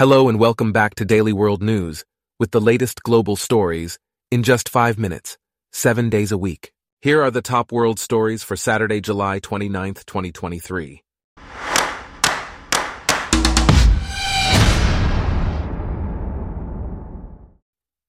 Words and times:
Hello 0.00 0.30
and 0.30 0.40
welcome 0.40 0.72
back 0.72 0.94
to 0.94 1.04
Daily 1.04 1.34
World 1.34 1.62
News 1.62 2.06
with 2.38 2.52
the 2.52 2.60
latest 2.62 3.02
global 3.02 3.36
stories 3.36 3.98
in 4.30 4.42
just 4.42 4.66
five 4.66 4.98
minutes, 4.98 5.36
seven 5.72 6.08
days 6.08 6.32
a 6.32 6.38
week. 6.38 6.72
Here 7.02 7.22
are 7.22 7.30
the 7.30 7.42
top 7.42 7.70
world 7.70 7.98
stories 8.00 8.42
for 8.42 8.56
Saturday, 8.56 9.02
July 9.02 9.40
29th, 9.40 10.06
2023. 10.06 11.02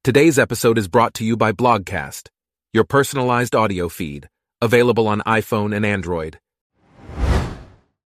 Today's 0.02 0.40
episode 0.40 0.78
is 0.78 0.88
brought 0.88 1.14
to 1.16 1.26
you 1.26 1.36
by 1.36 1.52
Blogcast, 1.52 2.30
your 2.72 2.86
personalized 2.86 3.54
audio 3.54 3.90
feed, 3.90 4.30
available 4.62 5.10
on 5.10 5.20
iPhone 5.28 5.76
and 5.76 5.86
Android. 5.86 6.40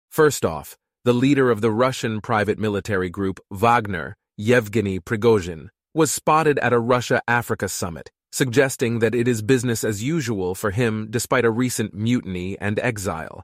First 0.08 0.46
off, 0.46 0.78
the 1.04 1.12
leader 1.12 1.50
of 1.50 1.60
the 1.60 1.70
Russian 1.70 2.22
private 2.22 2.58
military 2.58 3.10
group 3.10 3.38
Wagner, 3.50 4.16
Yevgeny 4.38 5.00
Prigozhin, 5.00 5.68
was 5.92 6.10
spotted 6.10 6.58
at 6.60 6.72
a 6.72 6.78
Russia-Africa 6.78 7.68
summit, 7.68 8.10
suggesting 8.32 9.00
that 9.00 9.14
it 9.14 9.28
is 9.28 9.42
business 9.42 9.84
as 9.84 10.02
usual 10.02 10.54
for 10.54 10.70
him 10.70 11.08
despite 11.10 11.44
a 11.44 11.50
recent 11.50 11.92
mutiny 11.92 12.56
and 12.58 12.78
exile. 12.78 13.42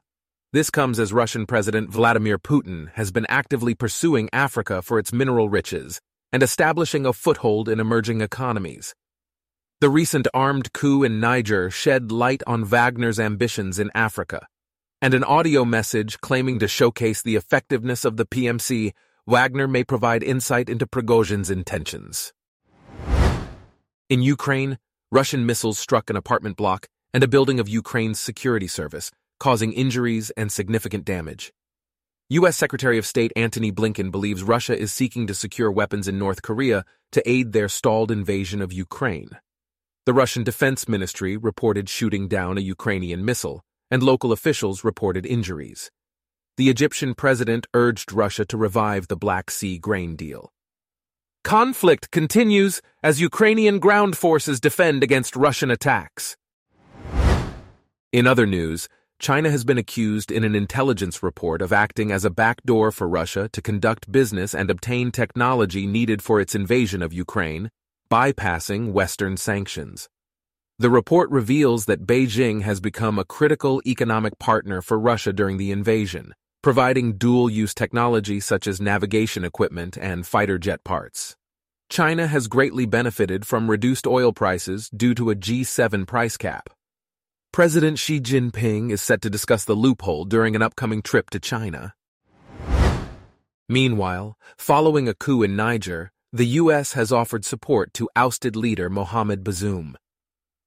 This 0.51 0.71
comes 0.71 0.99
as 0.99 1.13
Russian 1.13 1.45
President 1.45 1.91
Vladimir 1.91 2.39
Putin 2.39 2.89
has 2.93 3.11
been 3.11 3.27
actively 3.29 3.75
pursuing 3.75 4.27
Africa 4.33 4.81
for 4.81 4.97
its 4.97 5.13
mineral 5.13 5.47
riches 5.47 6.01
and 6.33 6.41
establishing 6.41 7.05
a 7.05 7.13
foothold 7.13 7.69
in 7.69 7.79
emerging 7.79 8.21
economies. 8.21 8.95
The 9.81 9.89
recent 9.89 10.27
armed 10.33 10.73
coup 10.73 11.03
in 11.03 11.19
Niger 11.19 11.69
shed 11.69 12.11
light 12.11 12.41
on 12.47 12.65
Wagner's 12.65 13.19
ambitions 13.19 13.77
in 13.77 13.91
Africa, 13.93 14.47
and 15.01 15.15
an 15.15 15.23
audio 15.23 15.65
message 15.65 16.19
claiming 16.21 16.59
to 16.59 16.67
showcase 16.67 17.23
the 17.23 17.35
effectiveness 17.35 18.05
of 18.05 18.17
the 18.17 18.25
PMC, 18.25 18.93
Wagner 19.25 19.67
may 19.67 19.83
provide 19.83 20.21
insight 20.21 20.69
into 20.69 20.85
Prigozhin's 20.85 21.49
intentions. 21.49 22.33
In 24.09 24.21
Ukraine, 24.21 24.77
Russian 25.11 25.45
missiles 25.45 25.79
struck 25.79 26.11
an 26.11 26.15
apartment 26.15 26.55
block 26.55 26.87
and 27.15 27.23
a 27.23 27.27
building 27.27 27.59
of 27.59 27.67
Ukraine's 27.67 28.19
security 28.19 28.67
service, 28.67 29.09
causing 29.39 29.73
injuries 29.73 30.29
and 30.37 30.51
significant 30.51 31.03
damage. 31.03 31.51
U.S. 32.29 32.55
Secretary 32.55 32.99
of 32.99 33.05
State 33.05 33.33
Antony 33.35 33.71
Blinken 33.71 34.11
believes 34.11 34.43
Russia 34.43 34.77
is 34.77 34.93
seeking 34.93 35.25
to 35.27 35.33
secure 35.33 35.71
weapons 35.71 36.07
in 36.07 36.19
North 36.19 36.43
Korea 36.43 36.85
to 37.11 37.27
aid 37.29 37.53
their 37.53 37.67
stalled 37.67 38.11
invasion 38.11 38.61
of 38.61 38.71
Ukraine. 38.71 39.31
The 40.05 40.13
Russian 40.13 40.43
Defense 40.43 40.87
Ministry 40.87 41.37
reported 41.37 41.89
shooting 41.89 42.27
down 42.27 42.57
a 42.57 42.61
Ukrainian 42.61 43.25
missile, 43.25 43.65
and 43.91 44.01
local 44.01 44.31
officials 44.31 44.83
reported 44.83 45.25
injuries. 45.25 45.91
The 46.57 46.69
Egyptian 46.69 47.13
president 47.13 47.67
urged 47.73 48.11
Russia 48.11 48.45
to 48.45 48.57
revive 48.57 49.07
the 49.07 49.17
Black 49.17 49.51
Sea 49.51 49.77
grain 49.77 50.15
deal. 50.15 50.51
Conflict 51.43 52.11
continues 52.11 52.81
as 53.03 53.19
Ukrainian 53.19 53.79
ground 53.79 54.17
forces 54.17 54.59
defend 54.59 55.03
against 55.03 55.35
Russian 55.35 55.69
attacks. 55.69 56.37
In 58.11 58.27
other 58.27 58.45
news, 58.45 58.87
China 59.19 59.51
has 59.51 59.63
been 59.63 59.77
accused 59.77 60.31
in 60.31 60.43
an 60.43 60.55
intelligence 60.55 61.21
report 61.21 61.61
of 61.61 61.71
acting 61.71 62.11
as 62.11 62.25
a 62.25 62.29
backdoor 62.29 62.91
for 62.91 63.07
Russia 63.07 63.47
to 63.53 63.61
conduct 63.61 64.11
business 64.11 64.55
and 64.55 64.69
obtain 64.69 65.11
technology 65.11 65.85
needed 65.85 66.21
for 66.23 66.41
its 66.41 66.55
invasion 66.55 67.01
of 67.01 67.13
Ukraine, 67.13 67.69
bypassing 68.09 68.91
Western 68.91 69.37
sanctions. 69.37 70.09
The 70.81 70.89
report 70.89 71.29
reveals 71.29 71.85
that 71.85 72.07
Beijing 72.07 72.63
has 72.63 72.79
become 72.79 73.19
a 73.19 73.23
critical 73.23 73.83
economic 73.85 74.39
partner 74.39 74.81
for 74.81 74.97
Russia 74.97 75.31
during 75.31 75.57
the 75.57 75.71
invasion, 75.71 76.33
providing 76.63 77.17
dual-use 77.19 77.75
technology 77.75 78.39
such 78.39 78.65
as 78.65 78.81
navigation 78.81 79.45
equipment 79.45 79.95
and 79.95 80.25
fighter 80.25 80.57
jet 80.57 80.83
parts. 80.83 81.35
China 81.87 82.25
has 82.25 82.47
greatly 82.47 82.87
benefited 82.87 83.45
from 83.45 83.69
reduced 83.69 84.07
oil 84.07 84.33
prices 84.33 84.89
due 84.89 85.13
to 85.13 85.29
a 85.29 85.35
G7 85.35 86.07
price 86.07 86.35
cap. 86.35 86.71
President 87.51 87.99
Xi 87.99 88.19
Jinping 88.19 88.89
is 88.89 89.03
set 89.03 89.21
to 89.21 89.29
discuss 89.29 89.63
the 89.63 89.75
loophole 89.75 90.25
during 90.25 90.55
an 90.55 90.63
upcoming 90.63 91.03
trip 91.03 91.29
to 91.29 91.39
China. 91.39 91.93
Meanwhile, 93.69 94.35
following 94.57 95.07
a 95.07 95.13
coup 95.13 95.43
in 95.43 95.55
Niger, 95.55 96.11
the 96.33 96.57
U.S. 96.61 96.93
has 96.93 97.11
offered 97.11 97.45
support 97.45 97.93
to 97.93 98.09
ousted 98.15 98.55
leader 98.55 98.89
Mohamed 98.89 99.43
Bazoum. 99.43 99.93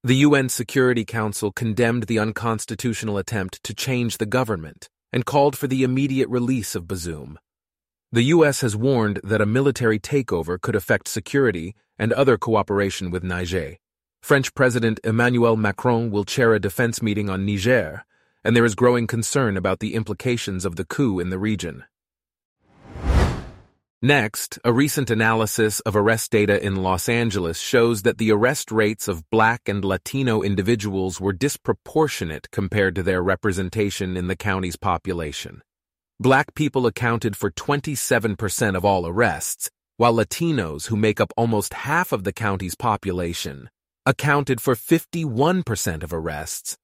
The 0.06 0.16
UN 0.16 0.50
Security 0.50 1.06
Council 1.06 1.50
condemned 1.50 2.02
the 2.02 2.18
unconstitutional 2.18 3.16
attempt 3.16 3.64
to 3.64 3.72
change 3.72 4.18
the 4.18 4.26
government 4.26 4.90
and 5.14 5.24
called 5.24 5.56
for 5.56 5.66
the 5.66 5.82
immediate 5.82 6.28
release 6.28 6.74
of 6.74 6.84
Bazoum. 6.84 7.36
The 8.12 8.24
U.S. 8.24 8.60
has 8.60 8.76
warned 8.76 9.18
that 9.24 9.40
a 9.40 9.46
military 9.46 9.98
takeover 9.98 10.60
could 10.60 10.76
affect 10.76 11.08
security 11.08 11.74
and 11.98 12.12
other 12.12 12.36
cooperation 12.36 13.10
with 13.10 13.24
Niger. 13.24 13.78
French 14.20 14.52
President 14.52 15.00
Emmanuel 15.04 15.56
Macron 15.56 16.10
will 16.10 16.24
chair 16.24 16.52
a 16.52 16.60
defense 16.60 17.00
meeting 17.00 17.30
on 17.30 17.46
Niger, 17.46 18.04
and 18.44 18.54
there 18.54 18.66
is 18.66 18.74
growing 18.74 19.06
concern 19.06 19.56
about 19.56 19.80
the 19.80 19.94
implications 19.94 20.66
of 20.66 20.76
the 20.76 20.84
coup 20.84 21.18
in 21.18 21.30
the 21.30 21.38
region. 21.38 21.82
Next, 24.04 24.58
a 24.62 24.70
recent 24.70 25.08
analysis 25.08 25.80
of 25.80 25.96
arrest 25.96 26.30
data 26.30 26.62
in 26.62 26.76
Los 26.76 27.08
Angeles 27.08 27.58
shows 27.58 28.02
that 28.02 28.18
the 28.18 28.30
arrest 28.32 28.70
rates 28.70 29.08
of 29.08 29.30
black 29.30 29.62
and 29.66 29.82
Latino 29.82 30.42
individuals 30.42 31.22
were 31.22 31.32
disproportionate 31.32 32.50
compared 32.50 32.94
to 32.96 33.02
their 33.02 33.22
representation 33.22 34.14
in 34.14 34.26
the 34.26 34.36
county's 34.36 34.76
population. 34.76 35.62
Black 36.20 36.54
people 36.54 36.86
accounted 36.86 37.34
for 37.34 37.50
27% 37.50 38.76
of 38.76 38.84
all 38.84 39.06
arrests, 39.06 39.70
while 39.96 40.12
Latinos, 40.12 40.88
who 40.88 40.96
make 40.96 41.18
up 41.18 41.32
almost 41.34 41.72
half 41.72 42.12
of 42.12 42.24
the 42.24 42.32
county's 42.34 42.74
population, 42.74 43.70
accounted 44.04 44.60
for 44.60 44.74
51% 44.74 46.02
of 46.02 46.12
arrests. 46.12 46.76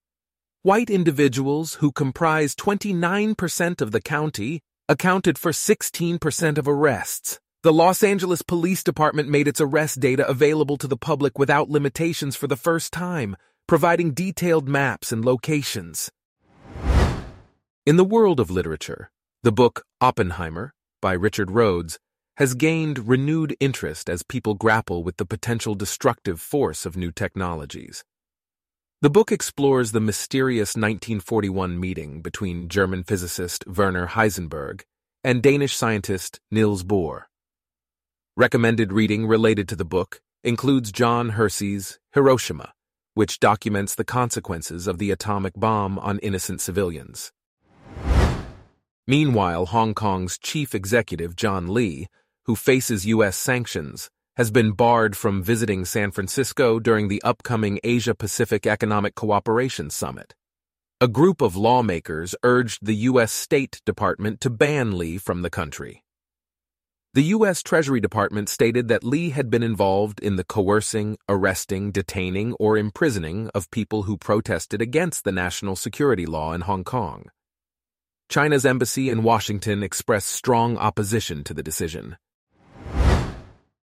White 0.62 0.88
individuals, 0.88 1.74
who 1.82 1.92
comprise 1.92 2.54
29% 2.54 3.82
of 3.82 3.90
the 3.90 4.00
county, 4.00 4.62
accounted 4.90 5.38
for 5.38 5.52
16% 5.52 6.58
of 6.58 6.66
arrests. 6.66 7.38
The 7.62 7.72
Los 7.72 8.02
Angeles 8.02 8.42
Police 8.42 8.82
Department 8.82 9.28
made 9.28 9.46
its 9.46 9.60
arrest 9.60 10.00
data 10.00 10.26
available 10.26 10.76
to 10.78 10.88
the 10.88 10.96
public 10.96 11.38
without 11.38 11.70
limitations 11.70 12.34
for 12.34 12.48
the 12.48 12.56
first 12.56 12.92
time, 12.92 13.36
providing 13.68 14.14
detailed 14.14 14.68
maps 14.68 15.12
and 15.12 15.24
locations. 15.24 16.10
In 17.86 17.98
the 17.98 18.04
world 18.04 18.40
of 18.40 18.50
literature, 18.50 19.12
the 19.44 19.52
book 19.52 19.84
Oppenheimer 20.00 20.74
by 21.00 21.12
Richard 21.12 21.52
Rhodes 21.52 22.00
has 22.38 22.54
gained 22.54 23.06
renewed 23.06 23.54
interest 23.60 24.10
as 24.10 24.24
people 24.24 24.54
grapple 24.54 25.04
with 25.04 25.18
the 25.18 25.24
potential 25.24 25.76
destructive 25.76 26.40
force 26.40 26.84
of 26.84 26.96
new 26.96 27.12
technologies. 27.12 28.02
The 29.02 29.08
book 29.08 29.32
explores 29.32 29.92
the 29.92 30.00
mysterious 30.00 30.76
1941 30.76 31.80
meeting 31.80 32.20
between 32.20 32.68
German 32.68 33.02
physicist 33.02 33.66
Werner 33.66 34.08
Heisenberg 34.08 34.82
and 35.24 35.42
Danish 35.42 35.74
scientist 35.74 36.38
Niels 36.50 36.84
Bohr. 36.84 37.22
Recommended 38.36 38.92
reading 38.92 39.26
related 39.26 39.70
to 39.70 39.76
the 39.76 39.86
book 39.86 40.20
includes 40.44 40.92
John 40.92 41.30
Hersey's 41.30 41.98
Hiroshima, 42.12 42.74
which 43.14 43.40
documents 43.40 43.94
the 43.94 44.04
consequences 44.04 44.86
of 44.86 44.98
the 44.98 45.10
atomic 45.10 45.54
bomb 45.56 45.98
on 45.98 46.18
innocent 46.18 46.60
civilians. 46.60 47.32
Meanwhile, 49.06 49.64
Hong 49.64 49.94
Kong's 49.94 50.36
chief 50.36 50.74
executive, 50.74 51.36
John 51.36 51.72
Lee, 51.72 52.08
who 52.44 52.54
faces 52.54 53.06
U.S. 53.06 53.38
sanctions, 53.38 54.10
has 54.36 54.50
been 54.50 54.72
barred 54.72 55.16
from 55.16 55.42
visiting 55.42 55.84
San 55.84 56.10
Francisco 56.10 56.78
during 56.78 57.08
the 57.08 57.22
upcoming 57.22 57.78
Asia 57.82 58.14
Pacific 58.14 58.66
Economic 58.66 59.14
Cooperation 59.14 59.90
Summit. 59.90 60.34
A 61.00 61.08
group 61.08 61.40
of 61.40 61.56
lawmakers 61.56 62.34
urged 62.42 62.84
the 62.84 62.94
U.S. 62.94 63.32
State 63.32 63.80
Department 63.86 64.40
to 64.42 64.50
ban 64.50 64.98
Lee 64.98 65.18
from 65.18 65.42
the 65.42 65.50
country. 65.50 66.04
The 67.12 67.24
U.S. 67.34 67.60
Treasury 67.62 67.98
Department 67.98 68.48
stated 68.48 68.86
that 68.86 69.02
Lee 69.02 69.30
had 69.30 69.50
been 69.50 69.64
involved 69.64 70.20
in 70.20 70.36
the 70.36 70.44
coercing, 70.44 71.18
arresting, 71.28 71.90
detaining, 71.90 72.52
or 72.60 72.78
imprisoning 72.78 73.50
of 73.52 73.70
people 73.72 74.04
who 74.04 74.16
protested 74.16 74.80
against 74.80 75.24
the 75.24 75.32
national 75.32 75.74
security 75.74 76.24
law 76.24 76.52
in 76.52 76.60
Hong 76.60 76.84
Kong. 76.84 77.24
China's 78.28 78.64
embassy 78.64 79.10
in 79.10 79.24
Washington 79.24 79.82
expressed 79.82 80.28
strong 80.28 80.78
opposition 80.78 81.42
to 81.42 81.52
the 81.52 81.64
decision. 81.64 82.16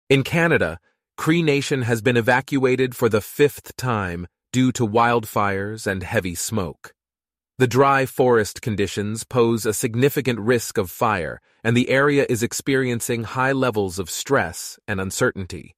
In 0.07 0.21
Canada, 0.21 0.79
Cree 1.17 1.41
Nation 1.41 1.81
has 1.81 2.03
been 2.03 2.15
evacuated 2.15 2.95
for 2.95 3.09
the 3.09 3.21
fifth 3.21 3.75
time 3.75 4.27
due 4.53 4.71
to 4.73 4.85
wildfires 4.85 5.87
and 5.87 6.03
heavy 6.03 6.35
smoke. 6.35 6.93
The 7.57 7.65
dry 7.65 8.05
forest 8.05 8.61
conditions 8.61 9.23
pose 9.23 9.65
a 9.65 9.73
significant 9.73 10.39
risk 10.39 10.77
of 10.77 10.91
fire, 10.91 11.41
and 11.63 11.75
the 11.75 11.89
area 11.89 12.27
is 12.29 12.43
experiencing 12.43 13.23
high 13.23 13.51
levels 13.51 13.97
of 13.97 14.11
stress 14.11 14.77
and 14.87 15.01
uncertainty. 15.01 15.75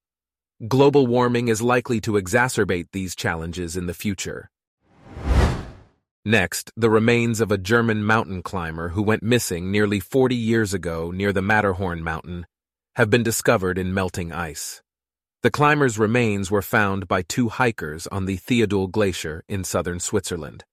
Global 0.68 1.08
warming 1.08 1.48
is 1.48 1.62
likely 1.62 2.02
to 2.02 2.14
exacerbate 2.14 2.88
these 2.92 3.16
challenges 3.16 3.78
in 3.78 3.86
the 3.86 3.94
future. 3.94 4.50
Next, 6.26 6.74
the 6.76 6.90
remains 6.90 7.40
of 7.40 7.50
a 7.50 7.58
German 7.58 8.04
mountain 8.04 8.44
climber 8.44 8.90
who 8.90 9.04
went 9.04 9.24
missing 9.24 9.72
nearly 9.72 10.02
40 10.02 10.36
years 10.36 10.74
ago 10.74 11.12
near 11.12 11.32
the 11.32 11.42
Matterhorn 11.42 12.04
mountain 12.04 12.46
have 12.98 13.12
been 13.12 13.22
discovered 13.22 13.78
in 13.78 13.94
melting 13.94 14.34
ice. 14.34 14.82
The 15.44 15.52
climbers' 15.52 16.00
remains 16.00 16.50
were 16.50 16.64
found 16.64 17.08
by 17.08 17.22
two 17.22 17.48
hikers 17.48 18.08
on 18.08 18.26
the 18.26 18.38
Theodule 18.38 18.88
Glacier 18.88 19.44
in 19.48 19.64
southern 19.64 20.00
Switzerland. 20.00 20.64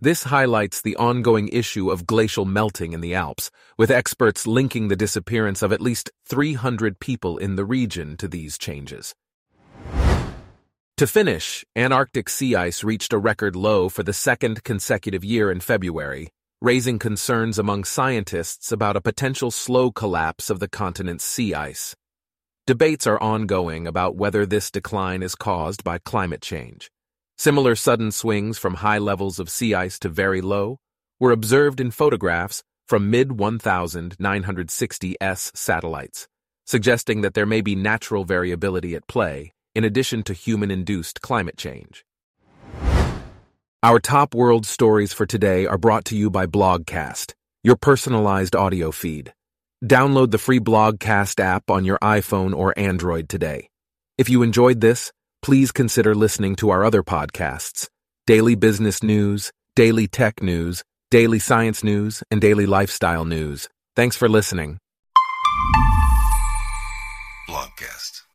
This 0.00 0.24
highlights 0.24 0.82
the 0.82 0.96
ongoing 0.96 1.46
issue 1.46 1.92
of 1.92 2.08
glacial 2.08 2.44
melting 2.44 2.92
in 2.92 3.00
the 3.00 3.14
Alps, 3.14 3.52
with 3.78 3.92
experts 3.92 4.48
linking 4.48 4.88
the 4.88 4.96
disappearance 4.96 5.62
of 5.62 5.72
at 5.72 5.80
least 5.80 6.10
300 6.26 6.98
people 6.98 7.38
in 7.38 7.54
the 7.54 7.64
region 7.64 8.16
to 8.16 8.26
these 8.26 8.58
changes. 8.58 9.14
To 10.96 11.06
finish, 11.06 11.64
Antarctic 11.76 12.28
sea 12.30 12.56
ice 12.56 12.82
reached 12.82 13.12
a 13.12 13.18
record 13.18 13.54
low 13.54 13.88
for 13.88 14.02
the 14.02 14.12
second 14.12 14.64
consecutive 14.64 15.22
year 15.22 15.52
in 15.52 15.60
February, 15.60 16.30
raising 16.64 16.98
concerns 16.98 17.58
among 17.58 17.84
scientists 17.84 18.72
about 18.72 18.96
a 18.96 19.00
potential 19.02 19.50
slow 19.50 19.92
collapse 19.92 20.48
of 20.48 20.60
the 20.60 20.68
continent's 20.68 21.22
sea 21.22 21.52
ice. 21.52 21.94
Debates 22.66 23.06
are 23.06 23.22
ongoing 23.22 23.86
about 23.86 24.16
whether 24.16 24.46
this 24.46 24.70
decline 24.70 25.22
is 25.22 25.34
caused 25.34 25.84
by 25.84 25.98
climate 25.98 26.40
change. 26.40 26.90
Similar 27.36 27.74
sudden 27.74 28.10
swings 28.10 28.56
from 28.56 28.76
high 28.76 28.96
levels 28.96 29.38
of 29.38 29.50
sea 29.50 29.74
ice 29.74 29.98
to 29.98 30.08
very 30.08 30.40
low 30.40 30.78
were 31.20 31.32
observed 31.32 31.82
in 31.82 31.90
photographs 31.90 32.62
from 32.88 33.10
mid-1960s 33.10 35.54
satellites, 35.54 36.28
suggesting 36.64 37.20
that 37.20 37.34
there 37.34 37.44
may 37.44 37.60
be 37.60 37.74
natural 37.74 38.24
variability 38.24 38.94
at 38.94 39.06
play 39.06 39.52
in 39.74 39.84
addition 39.84 40.22
to 40.22 40.32
human-induced 40.32 41.20
climate 41.20 41.58
change. 41.58 42.06
Our 43.84 43.98
top 43.98 44.34
world 44.34 44.64
stories 44.64 45.12
for 45.12 45.26
today 45.26 45.66
are 45.66 45.76
brought 45.76 46.06
to 46.06 46.16
you 46.16 46.30
by 46.30 46.46
Blogcast, 46.46 47.34
your 47.62 47.76
personalized 47.76 48.56
audio 48.56 48.90
feed. 48.90 49.34
Download 49.84 50.30
the 50.30 50.38
free 50.38 50.58
Blogcast 50.58 51.38
app 51.38 51.70
on 51.70 51.84
your 51.84 51.98
iPhone 51.98 52.56
or 52.56 52.72
Android 52.78 53.28
today. 53.28 53.68
If 54.16 54.30
you 54.30 54.42
enjoyed 54.42 54.80
this, 54.80 55.12
please 55.42 55.70
consider 55.70 56.14
listening 56.14 56.56
to 56.56 56.70
our 56.70 56.82
other 56.82 57.02
podcasts, 57.02 57.88
Daily 58.26 58.54
Business 58.54 59.02
News, 59.02 59.52
Daily 59.76 60.06
Tech 60.06 60.42
News, 60.42 60.82
Daily 61.10 61.38
Science 61.38 61.84
News, 61.84 62.22
and 62.30 62.40
Daily 62.40 62.64
Lifestyle 62.64 63.26
News. 63.26 63.68
Thanks 63.94 64.16
for 64.16 64.30
listening. 64.30 64.78
Blogcast. 67.46 68.22